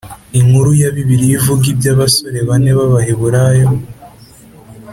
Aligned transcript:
Inkuru 0.39 0.69
ya 0.81 0.89
Bibiliya 0.95 1.35
ivuga 1.39 1.63
iby 1.73 1.85
abasore 1.93 2.39
bane 2.47 2.71
b 2.77 2.79
Abaheburayo 2.85 3.67